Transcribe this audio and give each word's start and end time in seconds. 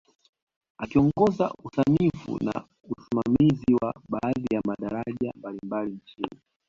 Akiongoza 0.77 1.53
usanifu 1.63 2.43
na 2.43 2.65
usimamizi 2.83 3.73
wa 3.81 3.93
baadhi 4.09 4.55
ya 4.55 4.61
madaraja 4.65 5.33
mbalimbali 5.35 5.91
nchini 5.93 6.41